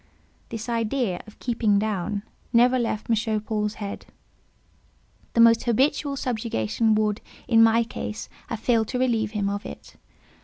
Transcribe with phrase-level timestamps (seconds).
[0.49, 3.39] This idea of "keeping down" never left M.
[3.41, 4.07] Paul's head;
[5.33, 9.97] the most habitual subjugation would, in my case, have failed to relieve him of it.